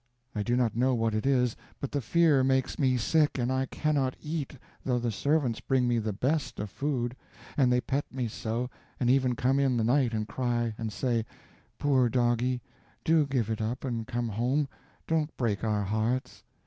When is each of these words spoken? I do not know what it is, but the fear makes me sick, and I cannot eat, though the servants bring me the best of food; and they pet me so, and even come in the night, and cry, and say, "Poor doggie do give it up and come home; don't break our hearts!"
I 0.33 0.41
do 0.41 0.55
not 0.55 0.75
know 0.75 0.95
what 0.95 1.13
it 1.13 1.27
is, 1.27 1.55
but 1.79 1.91
the 1.91 2.01
fear 2.01 2.43
makes 2.43 2.79
me 2.79 2.97
sick, 2.97 3.37
and 3.37 3.51
I 3.51 3.67
cannot 3.67 4.15
eat, 4.19 4.57
though 4.83 4.97
the 4.97 5.11
servants 5.11 5.59
bring 5.59 5.87
me 5.87 5.99
the 5.99 6.11
best 6.11 6.59
of 6.59 6.71
food; 6.71 7.15
and 7.55 7.71
they 7.71 7.81
pet 7.81 8.05
me 8.11 8.27
so, 8.27 8.67
and 8.99 9.11
even 9.11 9.35
come 9.35 9.59
in 9.59 9.77
the 9.77 9.83
night, 9.83 10.15
and 10.15 10.27
cry, 10.27 10.73
and 10.75 10.91
say, 10.91 11.23
"Poor 11.77 12.09
doggie 12.09 12.63
do 13.03 13.27
give 13.27 13.51
it 13.51 13.61
up 13.61 13.83
and 13.85 14.07
come 14.07 14.29
home; 14.29 14.67
don't 15.05 15.37
break 15.37 15.63
our 15.63 15.83
hearts!" 15.83 16.41